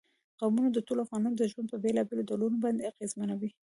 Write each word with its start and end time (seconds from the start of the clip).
قومونه 0.39 0.69
د 0.71 0.77
ټولو 0.87 1.01
افغانانو 1.05 1.49
ژوند 1.51 1.67
په 1.71 1.77
بېلابېلو 1.83 2.27
ډولونو 2.29 2.57
باندې 2.63 2.87
اغېزمنوي. 2.91 3.51